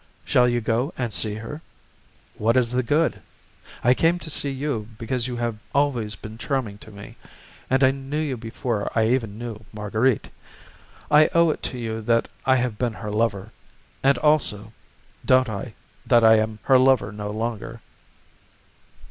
[0.25, 1.61] Shall you go and see her?"
[2.35, 3.21] "What is the good?
[3.83, 7.17] I came to see you, because you have always been charming to me,
[7.69, 10.31] and I knew you before I ever knew Marguerite.
[11.11, 13.51] I owe it to you that I have been her lover,
[14.01, 14.73] and also,
[15.23, 15.75] don't I,
[16.07, 17.79] that I am her lover no longer?"